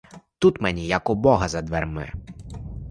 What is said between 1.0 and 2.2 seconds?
у бога за дверми.